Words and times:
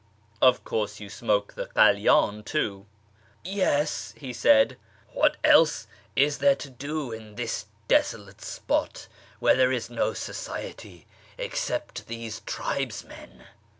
"Of 0.51 0.63
course 0.63 0.99
you 0.99 1.11
smoke 1.11 1.53
the 1.53 1.67
kalydn 1.67 2.43
too?"" 2.43 2.87
Yes," 3.43 4.15
he 4.17 4.33
said," 4.33 4.79
what 5.13 5.37
else 5.43 5.85
is 6.15 6.39
there 6.39 6.55
to 6.55 6.71
do 6.71 7.11
in 7.11 7.35
this 7.35 7.67
desolate 7.87 8.41
spot 8.41 9.07
where 9.37 9.55
there 9.55 9.71
is 9.71 9.91
no 9.91 10.13
society 10.13 11.05
except 11.37 12.07
these 12.07 12.39
tribesmen 12.47 13.43